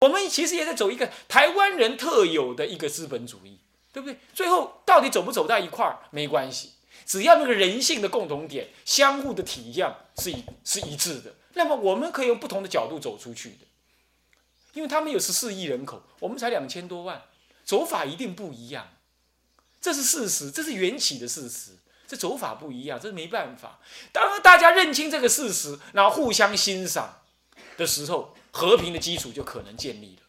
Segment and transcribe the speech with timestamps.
[0.00, 3.58] 我们其实也在走一个台湾人特有的一个资本主义，
[3.92, 4.18] 对不对？
[4.34, 6.72] 最后到底走不走到一块儿没关系，
[7.04, 13.66] 只要那个人性的共同点、相互的体谅是一是一致的，那么我们可以用不同的角度走出去的。
[14.72, 17.22] 因为他们有十四亿人口，我们才两千多万，
[17.64, 18.88] 走法一定不一样，
[19.80, 21.72] 这是事实，这是缘起的事实。
[22.06, 23.78] 这走法不一样，这是没办法。
[24.10, 27.22] 当大家认清这个事实，然后互相欣赏
[27.76, 30.22] 的时候，和平的基础就可能建立了。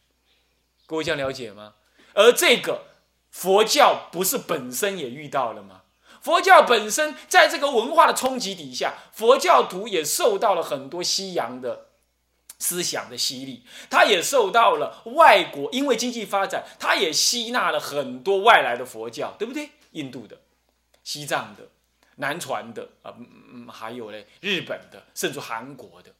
[0.86, 1.74] 各位这样了解吗？
[2.14, 2.84] 而这个
[3.30, 5.82] 佛教不是本身也遇到了吗？
[6.20, 11.88] 佛教本身在这个文化的冲击底下，佛教徒也受到了很多西洋的
[12.58, 19.70] 思想的洗礼，他也受到了外国因为经济发展，他也吸纳了很多外来的佛教，对不对？
[19.92, 20.40] 印度的、
[21.02, 21.68] 西藏的。
[22.16, 26.12] 南传的啊，嗯，还有嘞，日本的，甚至韩国的，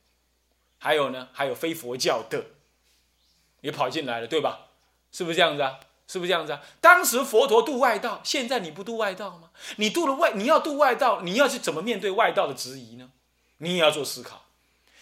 [0.82, 2.44] 还有呢，还有非佛教的，
[3.60, 4.66] 也跑进来了，对吧？
[5.12, 5.78] 是不是这样子啊？
[6.08, 6.60] 是不是这样子啊？
[6.80, 9.50] 当时佛陀渡外道，现在你不渡外道吗？
[9.76, 13.12] 你渡了外，你要渡外道，你要去怎么面对外道的质疑呢？
[13.58, 14.46] 你也要做思考。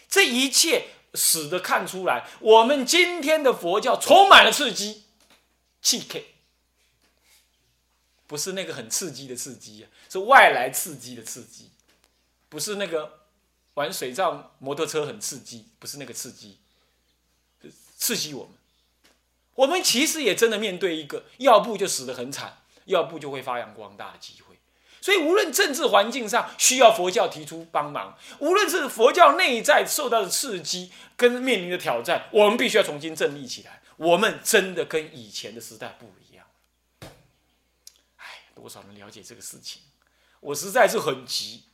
[0.06, 5.05] 这一切使得看出来，我们今天的佛教充满了刺激，
[5.81, 6.34] 气 K。
[8.27, 11.70] 不是那个很刺激的刺激啊，是外来刺激的刺激，
[12.50, 13.20] 不是那个
[13.75, 16.59] 玩水上摩托车很刺激，不是那个刺激，
[17.97, 18.53] 刺激我们。
[19.55, 24.59] 我们其实也真的面对一个，要不就死得很惨，要不就会发扬光大的机会。
[25.03, 33.81] 所以，无论政治环境上需要佛教提出帮忙，无论是佛教内在受到的刺激跟面临的挑战，我们必须要重新振立起来。
[33.97, 36.47] 我们真的跟以前的时代不一样。
[38.17, 39.83] 哎多少人了解这个事情？
[40.41, 41.65] 我实在是很急，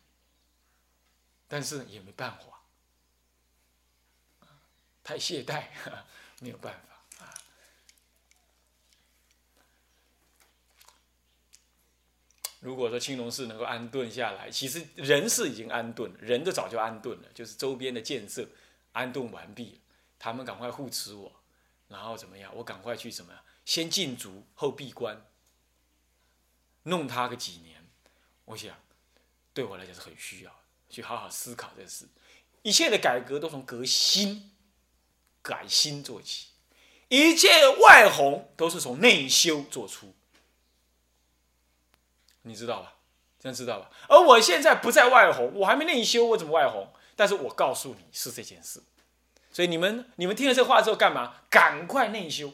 [1.49, 2.63] 但是也没办法，
[5.05, 5.67] 太懈怠，
[6.41, 7.35] 没有办法啊。
[12.61, 18.49] 如果说青龙寺能够安顿下来，其实人是已经安顿，人都早就安顿了，就是周边的建设
[18.93, 19.81] 安顿完毕了，
[20.19, 21.41] 他们赶快护持我，
[21.89, 22.53] 然后怎么样？
[22.57, 23.33] 我赶快去什么？
[23.65, 25.25] 先禁足后闭关。
[26.85, 27.85] 弄他个几年，
[28.45, 28.79] 我想
[29.53, 32.07] 对我来讲是很需要的去好好思考这事。
[32.63, 34.53] 一切的改革都从革新、
[35.43, 36.49] 改新做起，
[37.09, 37.49] 一切
[37.81, 40.15] 外弘都是从内修做出。
[42.43, 42.95] 你知道吧？
[43.39, 43.91] 真知道吧？
[44.09, 46.93] 而我现在不在外弘，我还没内修，我怎么外弘？
[47.15, 48.83] 但是我告诉你是这件事，
[49.53, 51.43] 所以你们你们听了这话之后干嘛？
[51.49, 52.53] 赶快内修。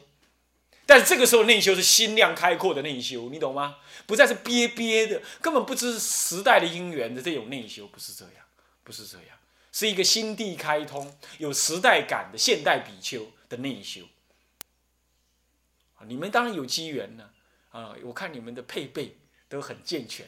[0.85, 3.77] 但是这个时候内修是心量开阔的内修，你懂吗？
[4.05, 8.45] 不再是憋憋的，根本不知时代的因缘的这种内修，不是这样，
[8.83, 9.37] 不是这样，
[9.71, 14.01] 是一个心地开通、有时代感的现代比丘的内修。
[16.05, 17.29] 你们当然有机缘呢，
[17.71, 19.15] 啊，我看你们的配备
[19.47, 20.27] 都很健全，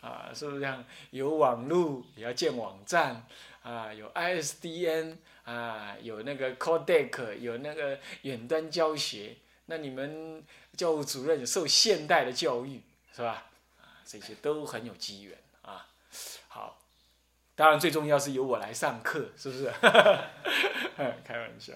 [0.00, 0.84] 啊，是不是这样？
[1.10, 3.26] 有网络也要建网站，
[3.62, 9.36] 啊，有 ISDN，啊，有那个 Codec，有那个远端教学。
[9.66, 10.44] 那你们
[10.76, 12.82] 教务主任受现代的教育
[13.14, 13.46] 是吧？
[13.80, 15.86] 啊，这些都很有机缘啊。
[16.48, 16.78] 好，
[17.54, 19.72] 当然最重要是由我来上课，是不是？
[21.24, 21.74] 开玩笑。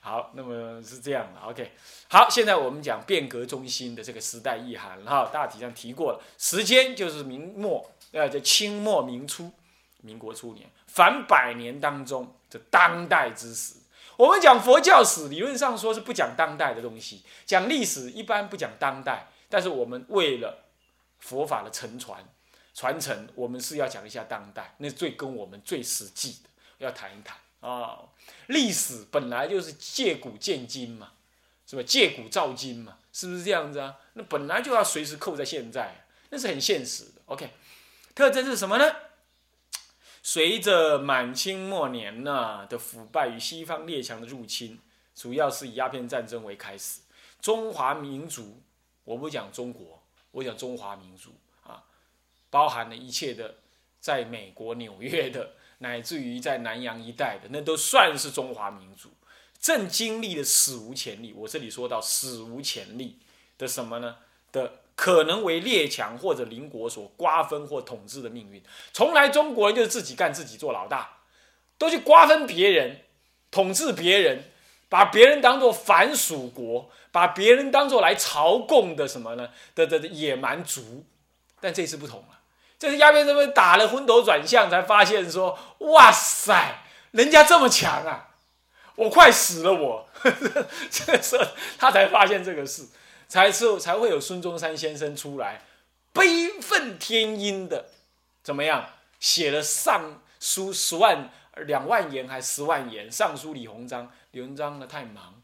[0.00, 1.40] 好，那么是这样的。
[1.40, 1.72] OK，
[2.08, 6.22] 好，现在我们讲变革中心的这个时代意涵哈，大体上提过了。
[6.38, 9.52] 时间就是明末，呃，叫清末明初，
[10.00, 13.74] 民国初年，凡百年当中的当代之时。
[14.20, 19.28] 我们讲佛教史，理论上说是不讲当代的东西，讲历史一般不讲当代。
[19.48, 20.66] 但是我们为了
[21.20, 22.22] 佛法的承传、
[22.74, 26.50] 传承，我们是要讲一下当代，那最跟我们最实际的，
[26.84, 28.00] 要谈一谈啊。
[28.48, 31.12] 历史本来就是借古鉴今嘛，
[31.66, 31.82] 是吧？
[31.82, 33.96] 借古照今嘛，是不是这样子啊？
[34.12, 37.22] 那本来就要随时扣在现在，那是很现实的。
[37.24, 37.50] OK，
[38.14, 38.84] 特征是什么呢？
[40.22, 44.78] 随着满清末年呢的腐败与西方列强的入侵，
[45.14, 47.00] 主要是以鸦片战争为开始。
[47.40, 48.60] 中华民族，
[49.04, 51.30] 我不讲中国，我讲中华民族
[51.62, 51.82] 啊，
[52.50, 53.54] 包含了一切的，
[53.98, 59.10] 在美国纽约的，乃至于在南洋一带的，那都算是中华民族，
[59.58, 61.32] 正经历了史无前例。
[61.32, 63.18] 我这里说到史无前例
[63.56, 64.16] 的什么呢？
[64.52, 64.80] 的。
[65.00, 68.62] 可能为列强或者邻国所瓜分或统治的命运，
[68.92, 71.20] 从来中国人就是自己干自己做老大，
[71.78, 73.00] 都去瓜分别人，
[73.50, 74.52] 统治别人，
[74.90, 79.48] 把别人当做反属国，把别人当做来朝贡的什么呢？
[79.74, 81.06] 的的野蛮族。
[81.62, 82.40] 但这次不同了，
[82.78, 86.82] 这次鸦片这边打了昏头转向，才发现说：哇塞，
[87.12, 88.28] 人家这么强啊！
[88.96, 90.06] 我快死了，我
[90.90, 91.44] 这个时候
[91.78, 92.86] 他才发现这个事，
[93.30, 95.62] 才之后才会有孙中山先生出来，
[96.12, 97.90] 悲愤天音的，
[98.42, 98.90] 怎么样
[99.20, 101.30] 写了上书十万
[101.64, 105.40] 两万言还十万言上书李鸿章，李鸿章呢太忙，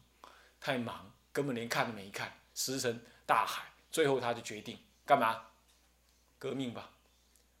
[0.59, 5.43] 太忙，根本连看都没看，石沉大海，最后他就决定干嘛？
[6.37, 6.89] 革命吧。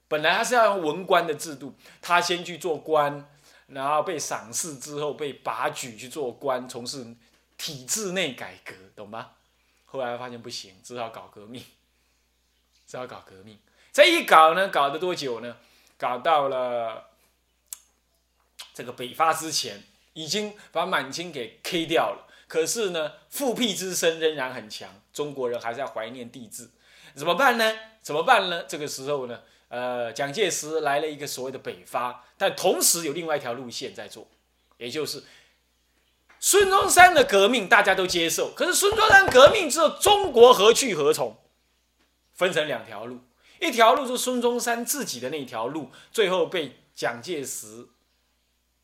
[0.09, 3.27] 本来他是要用文官的制度，他先去做官。
[3.67, 7.05] 然后被赏识之后，被拔举去做官，从事
[7.57, 9.31] 体制内改革，懂吗？
[9.87, 11.63] 后来发现不行，只好搞革命，
[12.85, 13.57] 只好搞革命。
[13.91, 15.57] 这一搞呢，搞了多久呢？
[15.97, 17.09] 搞到了
[18.75, 22.27] 这个北伐之前，已经把满清给 K 掉了。
[22.47, 26.69] 可是呢，复辟之声仍然很强，中国人还是要怀念帝制，
[27.15, 27.77] 怎么办呢？
[28.01, 28.63] 怎么办呢？
[28.65, 29.41] 这个时候呢？
[29.69, 34.25] 呃，蒋介石来了一个所谓的北伐，但同时有另外一条路线在做，
[34.77, 35.21] 也就是
[36.39, 38.51] 孙中山的革命，大家都接受。
[38.53, 41.37] 可是孙中山革命之后，中国何去何从？
[42.33, 43.21] 分成两条路，
[43.59, 47.87] 一条路是孙中山自己的那条路，最后被蒋介石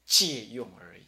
[0.05, 1.03] 借用而已。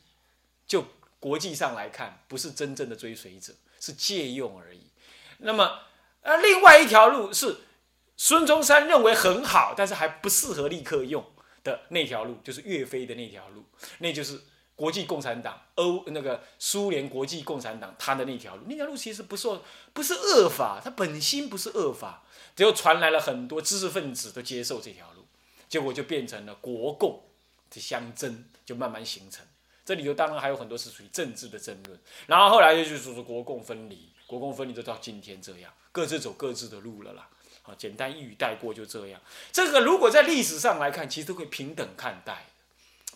[0.68, 0.86] 就
[1.20, 4.92] 国际上来看，不是真正的追随者，是借用而已。
[5.40, 5.80] 那么，
[6.22, 7.58] 呃，另外一条路是。
[8.18, 11.34] 孙中山认为很好，但是还不适合立刻用
[11.66, 13.66] 的那条路，就是岳飞的那条路，
[13.98, 14.40] 那就是
[14.76, 18.64] 国际共产党欧那个苏联国际共产党他的那条路。
[18.68, 19.48] 那条路其实不是
[19.94, 22.24] 不是恶法，它本心不是恶法，
[22.56, 25.26] 只有传来了很多知识分子都接受这条路，
[25.70, 27.24] 结果就变成了国共
[27.70, 29.46] 的相争，就慢慢形成。
[29.86, 37.30] 这里头当然还有很多是属于政治的争论，然后后来就就是说国共分离，国共分离就到今天这样，各自走各自的路了啦。
[37.62, 39.20] 啊，简单一语带过就这样。
[39.52, 42.46] 这个如果在历史上来看，其实都可以平等看待，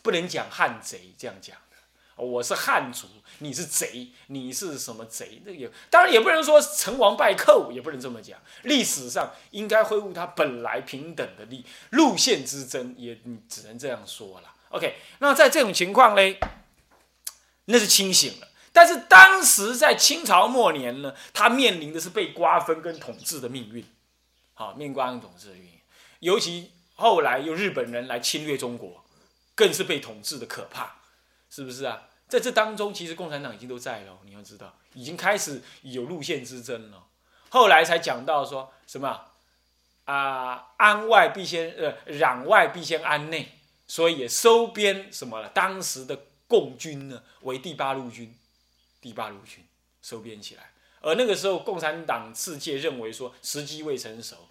[0.01, 2.23] 不能讲汉贼这样讲的。
[2.23, 3.07] 我是汉族，
[3.37, 5.41] 你是贼，你是什么贼？
[5.45, 8.37] 那也当然也不能说成王败寇，也不能这么讲。
[8.63, 13.17] 历史上应该恢复它本来平等的力路线之争，也
[13.47, 14.53] 只能这样说了。
[14.69, 16.39] OK，那在这种情况嘞，
[17.65, 18.47] 那是清醒了。
[18.73, 23.85] 但是当时在清朝末年呢，他面临的是被瓜分跟统治的命运。
[24.55, 25.79] 啊，面光统治的命运，
[26.19, 29.05] 尤其后来又日本人来侵略中国，
[29.59, 31.01] 更是被统治的可怕，
[31.49, 32.07] 是不是啊？
[32.29, 37.03] 在这当中，其实共产党已经都在了，你要知道，已经开始有路线之争了。
[37.49, 39.25] 后来才讲到说什么
[40.05, 43.51] 啊，安外必先呃，攘外必先安内，
[43.85, 45.49] 所以也收编什么了？
[45.49, 46.17] 当时的
[46.47, 48.33] 共军呢，为第八路军，
[49.01, 49.65] 第八路军
[50.01, 50.71] 收编起来。
[51.01, 54.47] 而那个时候，共产党世界认为说时机未成熟，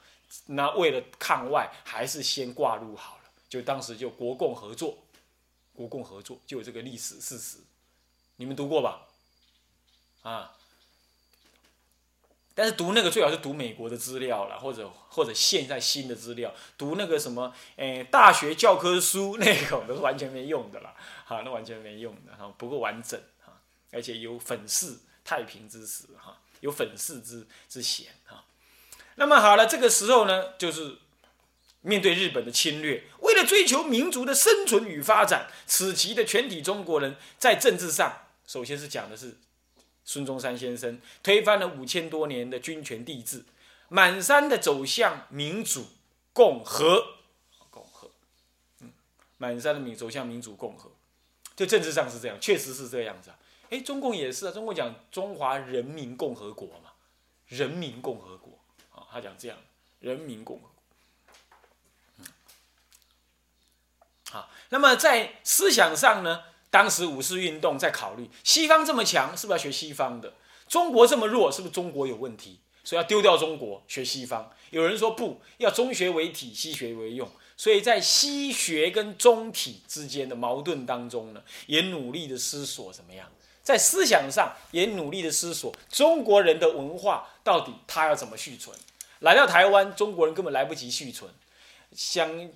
[0.48, 3.17] 那为了抗外，还是先挂入好。
[3.48, 4.98] 就当时就国共合作，
[5.74, 7.58] 国共合作就有这个历史事实，
[8.36, 9.06] 你们读过吧？
[10.22, 10.56] 啊，
[12.54, 23.52] 但是读那个最好是读美国的资料了，或者或者现在新的资料，读那个什么诶大学教科书那种都是完全没用的啦，哈，那完全没用的哈，不够完整哈，
[23.90, 24.98] 而且有粉饰。
[25.24, 28.46] 太平之时，哈，有粉饰之之嫌，哈。
[29.16, 30.96] 那么好了，这个时候呢，就是
[31.88, 39.38] 面对日本的侵略，为了追求民族的生存与发展，此期的全体中国人在政治上，首先是讲的是
[40.04, 43.42] 孙中山先生推翻了五千多年的军权帝制，
[43.88, 45.86] 满山的走向民主
[46.34, 47.16] 共和，
[47.70, 48.10] 共和，
[48.80, 48.92] 嗯，
[49.38, 50.90] 满山的民走向民主共和，
[51.56, 53.38] 就政治上是这样，确实是这样子啊。
[53.70, 56.92] 哎，中共也是啊，中共讲中华人民共和国嘛，
[57.46, 58.58] 人民共和国。
[58.94, 59.56] 啊，他讲这样，
[60.00, 60.72] 人民共和国。
[62.18, 62.26] 嗯，
[64.30, 70.34] 好，那么在思想上呢，当时五四运动在考虑，西方这么强，是不是要学西方的？
[70.68, 72.60] 中国这么弱，是不是中国有问题？
[72.84, 74.50] 所以要丢掉中国，学西方。
[74.70, 77.28] 有人说不要中学为体，西学为用。
[77.56, 83.26] 所以在西学跟中体之间的矛盾当中呢，也努力的思索怎么样。
[83.62, 88.74] 在思想上也努力的思索中国人的文化到底他要怎么续存？
[89.20, 91.30] 来到台湾，中国人根本来不及续存。
[91.94, 92.50] 想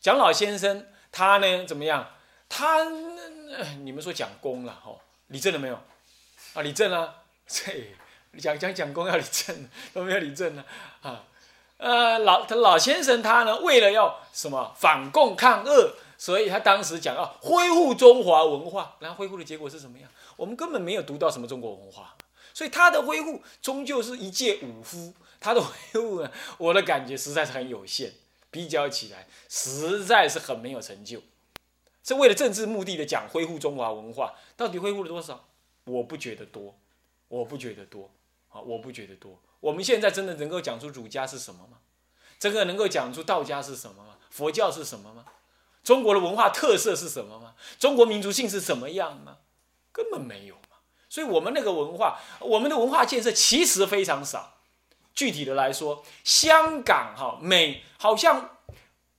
[0.00, 2.08] 蒋老先生，他呢怎么样？
[2.48, 2.84] 他
[3.82, 5.00] 你们说讲功了吼？
[5.28, 5.74] 李正了没有？
[6.54, 7.72] 啊，李正啊， 这
[8.40, 10.64] 讲讲讲功要李正，都没有李正呢
[11.02, 11.24] 啊。
[11.76, 20.08] 呃，老他老先生他呢，为了要什么反共抗恶，所以他当时讲要恢复中华文化，然后恢复的结果是什么样？
[20.36, 22.14] 我们根本没有读到什么中国文化，
[22.54, 25.12] 所以他的恢复终究是一介武夫。
[25.40, 28.12] 他的恢复呢，我的感觉实在是很有限，
[28.52, 31.20] 比较起来实在是很没有成就。
[32.04, 35.48] 是为了政治目的的讲恢复中华文化，到底恢复了多少？
[35.84, 36.78] 我不觉得多，
[37.28, 38.10] 我不觉得多，
[38.50, 39.40] 啊，我不觉得多。
[39.58, 41.78] 我们现在真的能够讲出儒家是什么吗？
[42.38, 44.18] 真的能够讲出道家是什么吗？
[44.30, 45.24] 佛教是什么吗？
[45.84, 47.54] 中国的文化特色是什么吗？
[47.78, 49.38] 中国民族性是什么样吗？
[49.92, 50.78] 根本没有嘛。
[51.08, 54.58] 所以，我们那个文化，我们的文化建设其实非常少。
[55.14, 58.56] 具体的来说，香港哈每好像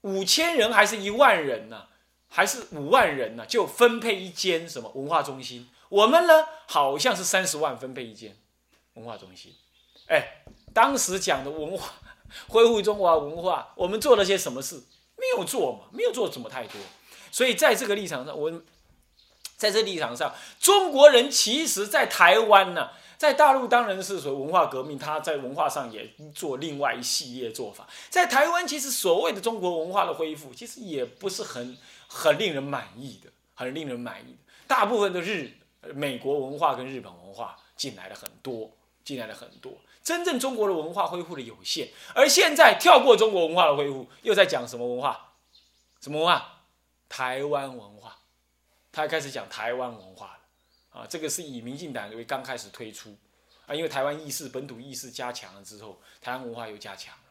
[0.00, 1.86] 五千人还是一万人呢，
[2.28, 5.68] 还是五万人呢，就分配一间什么文化中心。
[5.88, 8.36] 我们呢，好像是三十万分配一间
[8.94, 9.54] 文化中心。
[10.08, 11.94] 哎，当时讲的文化
[12.48, 14.82] 恢复中华文化，我们做了些什么事？
[15.16, 16.80] 没有做嘛，没有做怎么太多。
[17.30, 18.62] 所以在这个立场上，我
[19.56, 22.90] 在这立场上，中国人其实在台湾呢。
[23.16, 27.86] 在大陆当然是属于文化革命，他在文化上也做另外一系列做法。
[28.10, 31.76] 在台湾，其实所谓的中国文化的恢复，其实也不是很
[32.08, 34.38] 很令人满意的，很令人满意的。
[34.66, 35.52] 大部分都是
[35.94, 38.70] 美国文化跟日本文化进来了很多，
[39.04, 39.72] 进来了很多。
[40.02, 45.32] 真正中国的文化恢复的有限，而现在跳过中国文化的恢复，又在讲什么文化？
[46.00, 46.60] 什么文化？
[47.08, 48.18] 台湾文化。
[48.92, 50.38] 他开始讲台湾文化了。
[50.94, 53.16] 啊，这个是以民进党为刚开始推出，
[53.66, 57.22] 啊，因为台湾意识、本土意识加强了之后，台湾文化又加强了，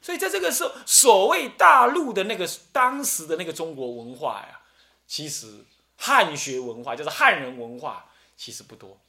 [0.00, 4.60] 所以在这个时候，所谓大陆的那个当时的那个中国文化呀，
[5.08, 5.64] 其实
[5.96, 9.00] 汉学文化就是汉人文化，其实不多，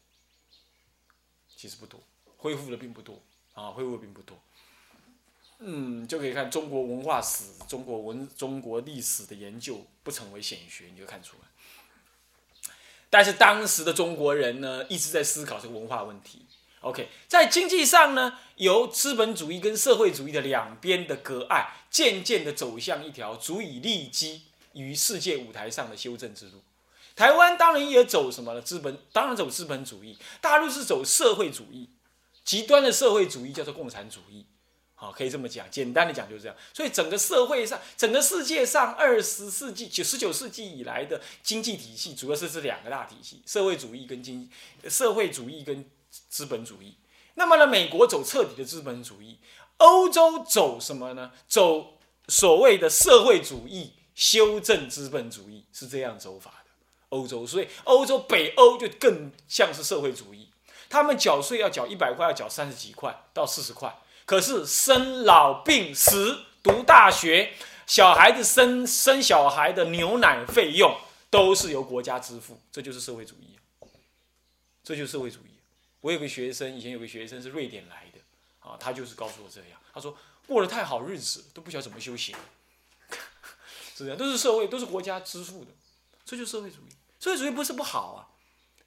[1.56, 2.02] 其实不多，
[2.38, 3.22] 恢复的并不多
[3.54, 4.36] 啊，恢复的并不多，
[5.60, 11.48] 嗯，就可以看中国文化史、中国文、中国历史的研究不成为显学，你就看出来。
[13.14, 16.48] 但是当时的中国人呢，一直在思考这个文化问题。
[16.82, 26.64] OK，在经济上呢，由资本主义跟社会主义的两边的隔碍，渐渐的走向一条足以立基于世界舞台上的修正之路。
[27.16, 28.60] 台湾当然也走什么了？
[28.60, 31.88] 资本当然走资本主义，大陆是走社会主义，
[32.44, 34.48] 极端的社会主义叫做共产主义。
[35.04, 36.56] 啊，可以这么讲，简单的讲就是这样。
[36.74, 44.50] 所以整个社会上，整个世界上，二十世纪九十九世纪以来的经济体系，主要是这两个大体系：社会主义跟经
[44.88, 45.84] 社会主义跟
[46.30, 46.96] 资本主义。
[47.34, 49.40] 那么呢，美国走彻底的资本主义，
[49.78, 51.34] 欧洲走什么呢？
[51.50, 51.98] 走
[52.30, 56.72] 所谓的社会主义修正资本主义，是这样走法的。
[57.10, 60.48] 欧洲，所以欧洲北欧就更像是社会主义，
[60.90, 63.94] 他们缴税要缴一百块，要缴三十几块到四十块。
[64.26, 67.54] 可是生老病死、读大学、
[67.86, 70.98] 小孩子生生小孩的牛奶费用
[71.30, 73.58] 都是由国家支付，这就是社会主义，
[74.84, 75.52] 这就是社会主义。
[76.02, 78.20] 我有个学生，以前有个学生是瑞典来的，
[78.60, 82.36] 啊，他就是告诉我这样，他说过得太好日子，都不晓得怎么修行，
[83.96, 85.72] 是这样，都是社会，都是国家支付的，
[86.26, 86.94] 这就是社会主义。
[87.20, 88.28] 社会主义不是不好啊。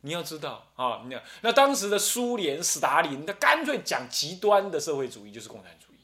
[0.03, 5.97] 你要知道啊，你看那当时的苏联斯大林，他干脆讲极端的社会主义就是共产主义。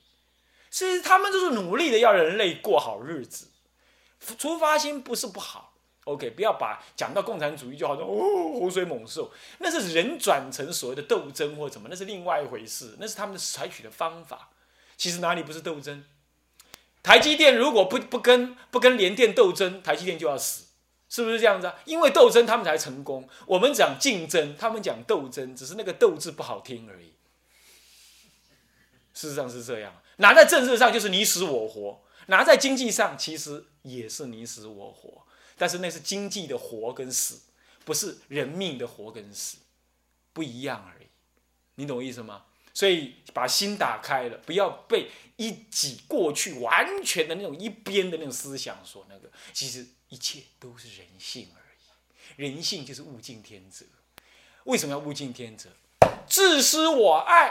[0.70, 3.48] 其实他们都是努力的要人类过好日子，
[4.38, 5.74] 出发心不是不好。
[6.04, 14.48] OK，不要把讲到共产主义就好像哦洪水猛兽，那是人转成所谓的斗争或怎么，那是另外一回事，那是他们采取的方法。
[14.96, 16.04] 其实哪里不是斗争？
[17.04, 20.71] 台积电如果不不跟不跟联电斗争，台积电就要死。
[21.12, 21.74] 是不是这样子啊？
[21.84, 23.28] 因为斗争，他们才成功。
[23.44, 27.12] 我们讲竞争，他们讲斗争，只是那个“斗”字不好听而已。
[29.12, 35.26] 事实上是这样，拿在政治上就是你死我活，拿在经济上其实也是你死我活。
[35.58, 37.40] 但是那是经济的活跟死，
[37.84, 39.58] 不是人命的活跟死，
[40.32, 41.06] 不一样而已。
[41.74, 42.44] 你懂我意思吗？
[42.72, 45.10] 所以把心打开了，不要被
[45.48, 49.86] 一己过去完全的那种一边的那种思想所那个，其实。
[50.12, 51.62] 一切都是人性而
[52.36, 53.86] 已，人性就是物竞天择。
[54.64, 55.70] 为什么要物竞天择？
[56.28, 57.50] 自私我爱，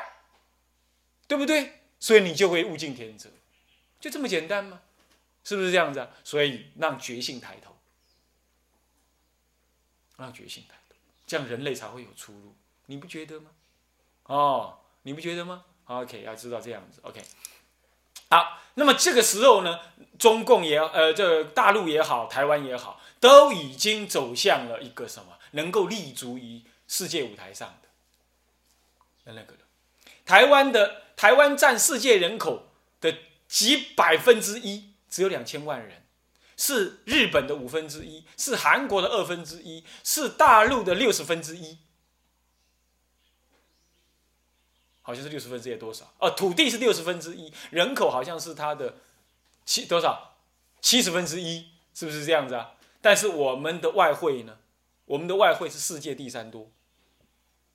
[1.28, 1.82] 对不对？
[2.00, 3.32] 所以你就会物竞天择，
[4.00, 4.84] 就这么简单吗？
[5.44, 6.08] 是不是这样子？
[6.24, 7.76] 所以让觉性抬头，
[10.18, 10.96] 让觉性抬头，
[11.26, 12.54] 这样人类才会有出路。
[12.86, 13.50] 你不觉得吗？
[14.26, 17.00] 哦，你不觉得吗？OK，要知道这样子。
[17.02, 17.24] OK。
[18.32, 19.80] 好，那么这个时候呢，
[20.18, 27.90] 中共也呃，这大陆也好，台湾也好，都已经走向了一个什么，能够立足于世界舞台上的
[29.26, 29.54] 那那个
[30.26, 32.72] 台湾的台湾占世界人口
[33.02, 33.14] 的
[33.50, 36.06] 几百分之一，只有两千万人，
[36.56, 41.80] 是日本的五分之一，是韩国的二分之一，是大陆的六十分之一。
[45.12, 46.10] 好像是六十分之一多少？
[46.20, 48.96] 哦，土地是六十分之一，人口好像是它的
[49.66, 50.38] 七多少？
[50.80, 52.72] 七十分之一，是不是这样子啊？
[53.02, 54.58] 但是我们的外汇呢？
[55.06, 56.72] 我们的外汇是世界第三多，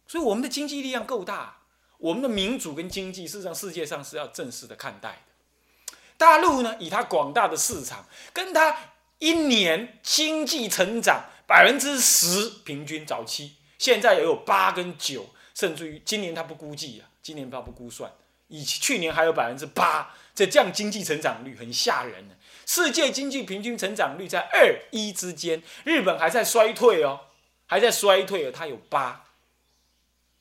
[0.06, 1.58] 所以我们的经济力量够大。
[1.98, 5.96] 我们的民主跟经济，事实上世界上是要正式的看待的。
[6.16, 8.76] 大陆呢，以它广大的市场，跟它
[9.18, 18.12] 一年经济成长百分之十平均，早期现在也有八跟九，甚至于今年它不估计啊，今年发布估算，
[18.46, 22.36] 以去年还有百分之八，这这样经济成长率很吓人呢。
[22.64, 27.22] 世界经济平均成长率在二一之间，日本还在衰退哦，
[27.66, 29.26] 还在衰退哦，它有八。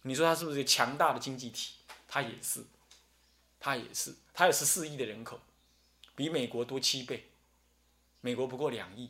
[0.04, 1.74] 你说它是不是一个强大的经济体？
[2.08, 2.64] 它也是，
[3.60, 5.40] 它也是，它有十四亿的人口，
[6.16, 7.32] 比美国多七倍，
[8.22, 9.10] 美国不过两亿。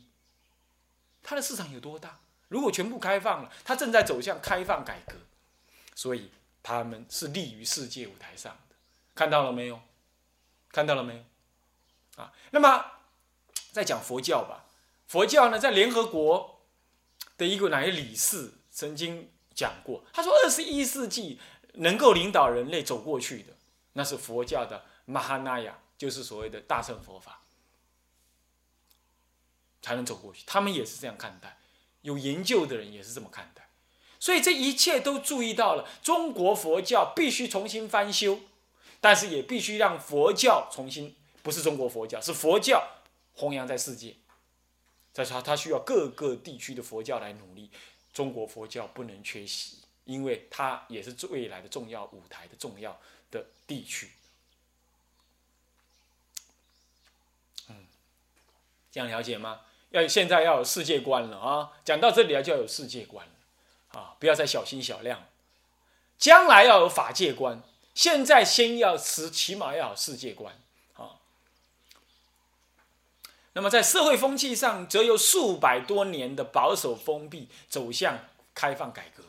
[1.22, 2.20] 它的市场有多大？
[2.48, 5.16] 如果全部开放了，它正在走向开放改革，
[5.94, 6.30] 所以
[6.66, 8.74] 他们是立于世界舞台上的。
[9.14, 9.80] 看到了没有？
[10.72, 12.22] 看到了没有？
[12.22, 12.84] 啊，那么
[13.70, 14.64] 再讲佛教吧。
[15.06, 16.62] 佛教呢，在联合国
[17.36, 19.30] 的一个哪些理事曾经。
[19.54, 21.40] 讲过，他说二十一世纪
[21.76, 23.54] 能够领导人类走过去的，
[23.94, 27.40] 那是佛教的马哈那亚，就是所谓的大乘佛法，
[29.80, 30.44] 才能走过去。
[30.46, 31.56] 他们也是这样看待，
[32.02, 33.65] 有研究的人也是这么看待。
[34.18, 38.40] 所以这一切都注意到了，中国佛教必须重新翻修，
[39.00, 42.86] 但是也必须让佛教重新，不是中国佛教，是佛教
[43.34, 44.14] 弘扬在世界。
[45.12, 47.70] 再说，它需要各个地区的佛教来努力。
[48.12, 52.98] 中国佛教不能缺席，因为它也是未来的重要舞台的重要
[53.30, 54.10] 的地区。
[57.68, 57.86] 嗯，
[58.90, 59.60] 这样了解吗？
[59.90, 61.72] 要现在要有世界观了啊！
[61.84, 63.32] 讲到这里啊，就要有世界观了
[63.96, 64.14] 啊！
[64.20, 65.24] 不要再小心小量，
[66.18, 67.62] 将来要有法界观，
[67.94, 70.54] 现在先要持，起码要有世界观
[70.96, 71.16] 啊。
[73.54, 78.18] 那么在社会风气上，则有数百多年的保守封闭走向
[78.54, 79.24] 开放改革。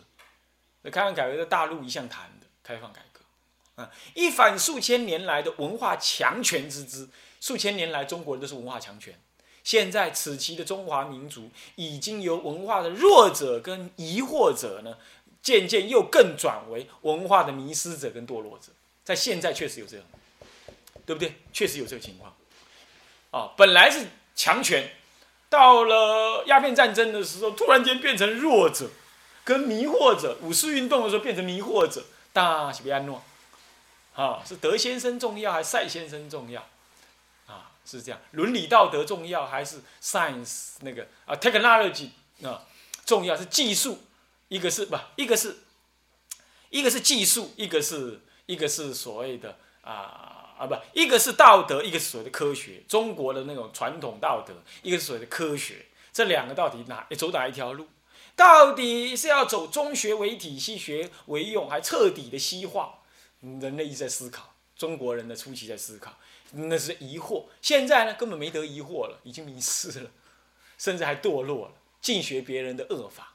[0.82, 3.22] 那开放改革在大陆一向谈的开放改革，
[3.82, 7.10] 啊，一反数千年来的文化强权之姿。
[7.40, 9.18] 数千年来，中国人都是文化强权。
[9.68, 14.98] 现在此期的中华民族，已经由文化的弱者跟疑惑者呢，
[15.44, 18.72] 渐渐又更转为文化的迷失者跟堕落者。
[19.04, 20.06] 在现在确实有这样，
[21.06, 21.36] 对不对？
[21.52, 22.34] 确实有这个情况。
[23.32, 24.90] 啊，本来是强权，
[25.50, 28.90] 到了鸦片战争的时候，突然间变成弱者，
[29.44, 32.06] 跟迷惑者；五四运动的时候变成迷惑者。
[32.32, 33.22] 大是别安诺，
[34.16, 36.66] 啊，是德先生重要还是赛先生重要？
[37.88, 42.10] 是这样，伦理道德重要还是 science 那个啊 technology
[42.44, 42.66] 啊
[43.06, 43.36] 重要？
[43.36, 44.00] 是技术，
[44.50, 45.58] 一个是不，一个是，
[46.70, 50.34] 一个是技术，一个是一个是所谓的啊。
[50.58, 52.82] 啊，不，一个是道德，一个是所谓的科学。
[52.88, 55.86] 中国的那种传统道德，一个是所谓的科学。
[56.12, 57.88] 这两个到底哪走哪一条路？
[58.36, 63.02] 到底是要走中学为体系学为用，还彻底的西化？
[63.42, 66.18] 人类一直在思考，中国人的初期在思考，
[66.52, 67.46] 那是疑惑。
[67.62, 70.12] 现在呢，根本没得疑惑了，已经迷失了，
[70.78, 73.34] 甚至还堕落了，尽学别人的恶法，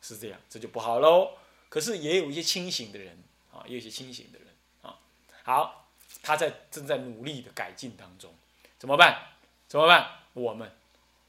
[0.00, 1.32] 是这样，这就不好喽。
[1.68, 3.16] 可是也有一些清醒的人
[3.52, 4.48] 啊，也有一些清醒的人
[4.82, 4.98] 啊，
[5.42, 5.76] 好。
[6.22, 8.30] 他在正在努力的改进当中，
[8.78, 9.28] 怎么办？
[9.66, 10.18] 怎么办？
[10.34, 10.70] 我们，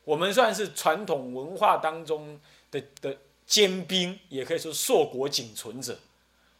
[0.03, 2.37] 我们算是传统文化当中
[2.71, 5.97] 的的尖兵，也可以说硕果仅存者，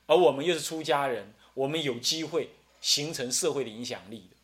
[0.05, 4.37] 而我们又是出家人，我们有机会形成社会的影响力的，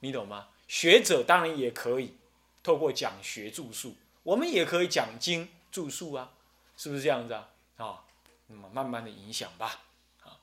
[0.00, 0.48] 你懂吗？
[0.66, 2.14] 学者当然也可以
[2.62, 6.32] 透过讲学著述，我们也可以讲经著述啊，
[6.76, 7.48] 是不是这样子啊？
[7.76, 8.04] 啊，
[8.48, 9.82] 那么慢慢的影响吧，
[10.22, 10.38] 啊，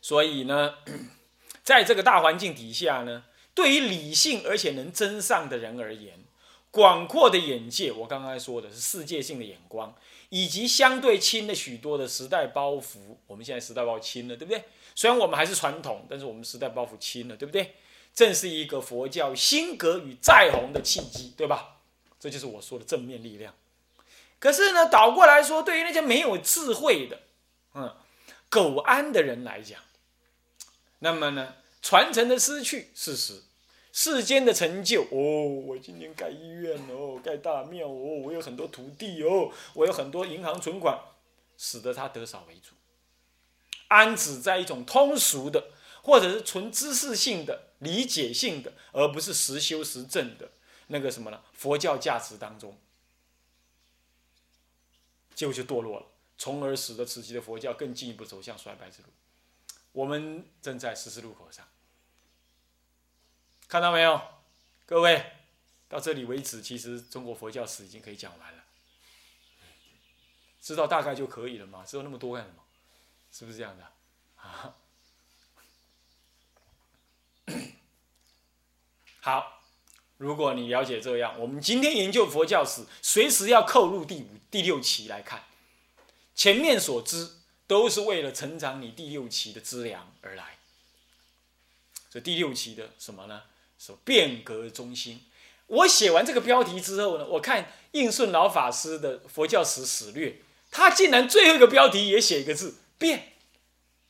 [0.00, 0.74] 所以呢。
[1.62, 6.16] 在这个大环境底下呢，对于理性而且能真上的人而言，
[6.70, 9.92] 广阔的眼界，我刚刚说的是世界性的眼光，
[10.28, 13.16] 以及相对轻的许多的时代包袱。
[13.26, 14.62] 我们现在时代包袱轻了，对不对？
[14.94, 17.74] 虽然我们还是传统，但是我们时代包袱轻了，对不对？
[18.16, 21.76] 正是一个佛教新格与再红的契机，对吧？
[22.18, 23.54] 这就是我说的正面力量。
[24.38, 27.20] 可是呢，倒过来说，对于那些没有智慧的，
[27.74, 27.94] 嗯，
[28.48, 29.78] 苟安的人来讲。
[31.00, 33.42] 那么呢，传承的失去事实，
[33.92, 40.98] 世间的成就哦，我今年盖医院哦，盖大庙哦，我有很多土地哦，我有很多银行存款，
[41.58, 42.74] 使得他得少为主，
[43.88, 45.68] 安止在一种通俗的，
[46.00, 50.50] 或者是纯知识性的、理解性的，而不是实修实证的
[50.88, 51.42] 那个什么呢？
[51.52, 52.78] 佛教价值当中，
[55.34, 56.06] 结果就堕落了，
[56.38, 59.08] 从而使得此期的佛教更进一步走向衰败之路。
[59.92, 61.66] 我们正在十字路口上，
[63.68, 64.20] 看到没有，
[64.84, 65.32] 各位？
[65.88, 68.64] 到这里为止，其实中国佛教史已经可以讲完了。
[70.60, 71.84] 知道大概就可以了嘛？
[71.84, 72.62] 知道那么多干什么？
[73.30, 73.84] 是不是这样的？
[74.36, 74.74] 啊，
[79.26, 79.60] 好，
[80.18, 85.42] 如果你了解这样，我们今天研究佛教史，随时要扣入第五、第六期来看。
[86.36, 87.32] 前面所知
[87.66, 90.58] 都是为了成长你第六期的资粮而来。
[92.08, 93.42] 这第六期的什么呢？
[93.80, 95.24] 是变革中心。
[95.66, 100.36] 我写完这个标题之后呢，我看应顺老法师的佛教史史略。
[100.70, 103.32] 他竟然最后一个标题也写一个字“变”，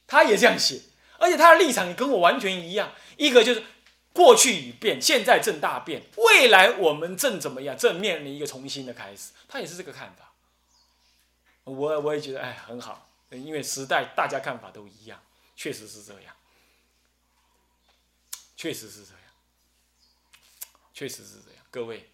[0.07, 0.83] 他也这样写，
[1.18, 2.92] 而且他的立场也跟我完全一样。
[3.16, 3.62] 一个就是
[4.16, 7.76] 过去已变，现在正大变，未来我们正怎么样？
[7.76, 9.33] 正面临一个重新的开始。
[9.46, 10.33] 他也是这个看法。
[11.64, 15.22] 我我也觉得哎很好，因为时代大家看法都一样，
[15.55, 16.35] 确实是这样，
[18.57, 19.20] 确实是这样，
[20.94, 22.09] 确实是这样，各位。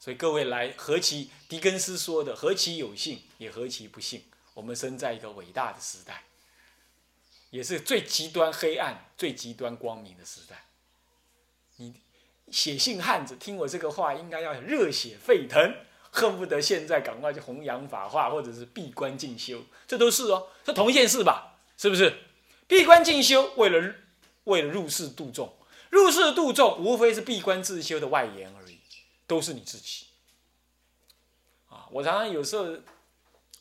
[0.00, 4.24] 所以各位来，何其狄更斯说的，何其有幸，也何其不幸。
[4.54, 6.24] 我们生在一个伟大的时代，
[7.50, 10.64] 也是最极端黑暗、最极端光明的时代。
[11.76, 11.94] 你
[12.50, 15.74] 写信汉子听我这个话，应该要热血沸腾，
[16.10, 21.58] 恨不得现在赶快去弘扬法化，或者是闭关进修，这都是哦，这同一件事吧？
[21.76, 22.14] 是不是？
[22.66, 23.94] 闭关进修，为了
[24.44, 25.54] 为了入世度众，
[25.90, 28.78] 入世度众，无非是闭关自修的外延而已。
[29.24, 30.08] 都是你自己
[31.70, 31.88] 啊！
[31.90, 32.66] 我常常有时候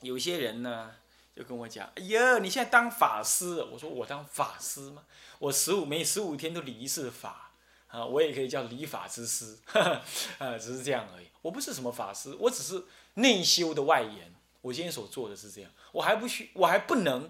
[0.02, 0.92] 有些人呢，
[1.34, 5.04] 就跟我讲：“哎呀，你现在当法师？”我说：“我当法师吗？
[5.40, 7.51] 我十五每十五天都理一次法
[7.92, 11.28] 啊，我也可以叫理法之师啊，只是这样而已。
[11.42, 12.84] 我不是什么法师，我只是
[13.16, 14.34] 内修的外延。
[14.62, 17.30] 我今天所做的是这样，我还不需，我还不能，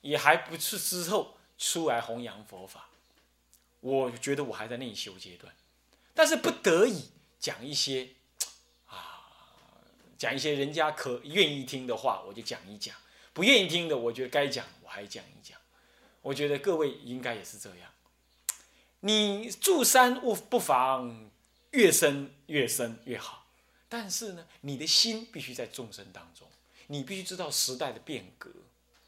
[0.00, 2.88] 也还不是之后出来弘扬佛法。
[3.80, 5.54] 我觉得我还在内修阶段，
[6.14, 8.06] 但是不得已。”讲一些
[8.86, 9.24] 啊，
[10.18, 12.94] 讲一些人家可愿意听的话，我就讲一讲；
[13.32, 15.58] 不愿意听的，我觉得该讲我还讲一讲。
[16.20, 17.90] 我觉得各位应该也是这样。
[19.00, 21.30] 你住山不不妨
[21.72, 23.46] 越深越深越好，
[23.88, 26.48] 但是呢，你的心必须在众生当中，
[26.86, 28.50] 你必须知道时代的变革，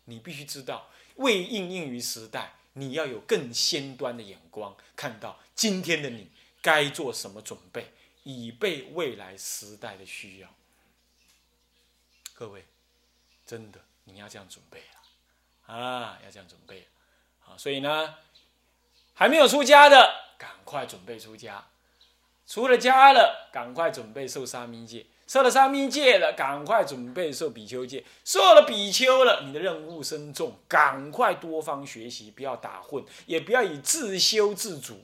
[0.05, 7.93] 你必须知道为应应于时代，你要有更先端的眼光，看到今天的你该做什么准备。
[8.25, 10.55] 以备未来时代的需要，
[12.35, 12.65] 各位，
[13.45, 16.21] 真的你要这样准备了啊！
[16.25, 16.87] 要这样准备
[17.45, 17.59] 啊！
[17.59, 18.15] 所以呢，
[19.15, 21.65] 还没有出家的，赶快准备出家；
[22.47, 35.03] 出了家了，赶快准备受沙弥戒；受了沙弥戒了，赶快准备受比丘戒；受了比丘了，你的任务深重，赶快多方学习，不要打混，也不要以自修自主。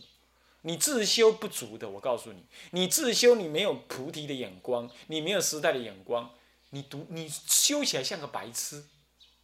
[0.62, 6.31] 你自修不足的，我告诉你，你自修你没有菩提的眼光，你没有时代的眼光，
[6.71, 8.85] 你读你修起来像个白痴，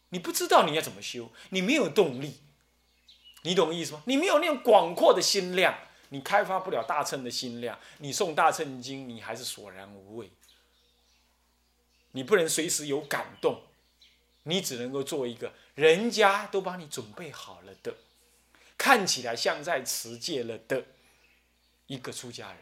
[0.09, 2.41] 你不知道你要怎么修，你没有动力，
[3.45, 4.03] 你懂意思吗？
[4.07, 5.79] 你没有那种广阔的心量，
[6.09, 10.31] 你开发不了大乘的心量，你诵大乘经，你还是索然无味，
[12.13, 13.63] 你不能随时有感动，
[14.43, 17.95] 你只能够做一个人家都帮你准备好了的，
[18.77, 20.85] 看起来像在持戒了的。
[21.87, 22.59] 一个出家人，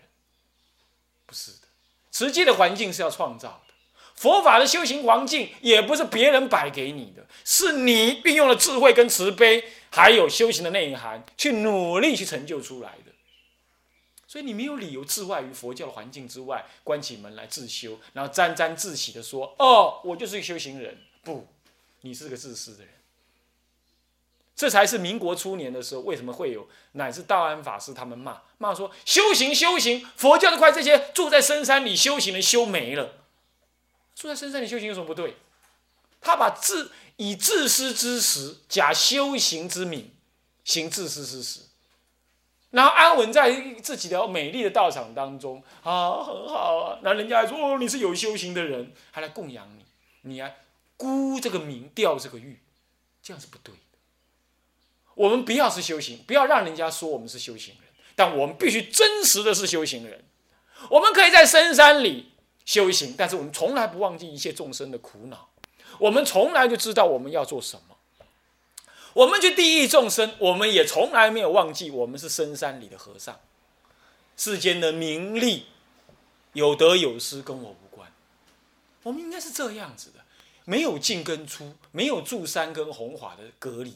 [1.25, 1.69] 不是的，
[2.11, 3.75] 持戒的环境是要创造的，
[4.17, 13.13] 佛法的修行环境也不是别人摆给你的，是你运用了智慧跟慈悲，还有修行的内涵，去努力去成就出来的。
[14.27, 21.47] 所以你没有理由置外于佛教的环境之外，关起门来自修，然后沾沾自喜的说：“哦，我就是个修行人。”不，
[22.01, 22.95] 你是个自私的人。
[24.57, 33.17] 这才是民国初年的时候，为什么会有乃至道安法师他们骂骂说修行修行，佛教的快这些住在深山里修行的修没了，
[34.15, 35.37] 住在深山里修行有什么不对？
[36.23, 40.11] 他把自以自私之实假修行之名
[40.65, 41.61] 行自私之实，
[42.71, 49.85] 然后安稳在自己的美丽的道场当中啊，很好啊，那人家还说哦你是有修行的人，还来供养你，
[50.23, 50.57] 你还
[50.97, 52.61] 孤这个名钓这个玉，
[53.23, 53.99] 这样是不对的。
[55.15, 60.25] 我们不要是修行，不要让人家说我们是修行人，但我们必须真实的是修行人。
[60.89, 62.33] 我们可以在深山里
[62.65, 65.51] 修行，但是我们从来不忘记一切众生的苦恼。
[66.03, 67.97] 我们从来就知道我们要做什么。
[69.15, 73.39] 我们去地狱众生，我们也从来没有忘记我们是深山里的和尚。
[74.37, 75.67] 世间的名利
[76.55, 78.13] 有得有失，跟我无关。
[79.05, 80.25] 我们应该是这样子的，
[80.65, 83.95] 没有进跟出，没有住山跟红法的隔离。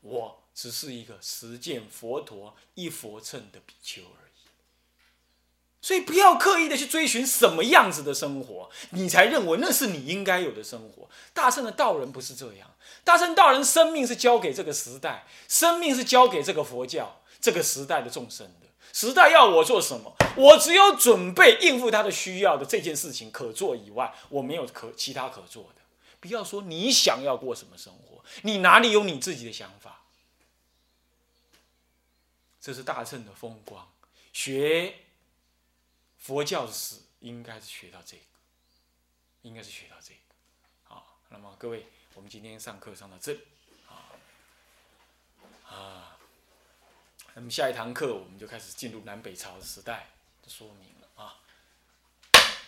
[0.00, 4.25] 我只是一个实践佛陀一佛乘的比丘而已，
[5.86, 11.08] 所以不要刻意的去追寻什么样子的生活，你才认为那是你应该有的生活。
[11.32, 12.68] 大圣的道人不是这样，
[13.04, 18.66] 大圣道人生命是交给这个时代，生命是交给这个佛教这个时代的众生的。
[18.92, 25.82] 时代要我做什么，我只有准备应付他的需要的这件事情可做以外，我没有可其他可做的。
[26.18, 30.00] 不要说你想要过什么生活，你哪里有你自己的想法？
[32.60, 33.88] 这是大圣的风光。
[34.32, 34.92] 学
[36.26, 38.22] 佛教史应该是学到这个，
[39.42, 40.20] 应该是学到这个。
[40.82, 43.40] 好，那么各位，我们今天上课上到这里，
[43.88, 44.10] 啊
[45.70, 46.18] 啊，
[47.34, 50.08] 那么下一堂课我们就开始进入南北朝时代
[50.42, 51.38] 的说明了啊。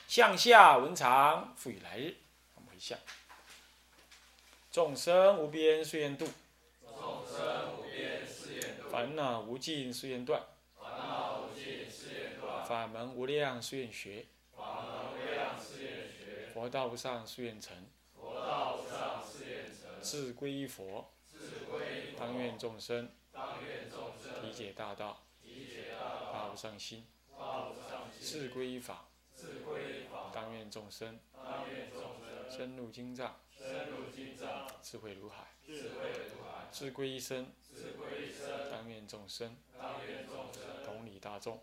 [0.07, 2.14] 向下文长，赋予来日，
[2.55, 2.97] 我们回向。
[4.71, 6.29] 众生无边誓愿度，
[6.85, 10.40] 众生无边誓愿度，烦恼无尽誓愿断，
[10.81, 11.38] 烦恼
[12.69, 17.75] 法门无量誓愿学，法门无量誓愿学，佛道无上誓愿成，
[18.15, 23.11] 佛道无上誓愿成，志归佛，志归佛，当愿众生。
[23.33, 31.19] 当愿众生理解大道，理解大道，发无上心，发无上心，志归法，志归法，当愿众生。
[31.33, 39.57] 当愿众生深入经藏，深入经藏，智慧如海，智慧如海，志归一生，智归一生，当愿众生。
[39.81, 41.63] 当愿众生，同理大众，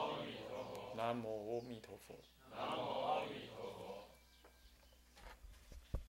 [1.01, 2.13] 南无阿弥陀佛。
[2.55, 3.20] 南无。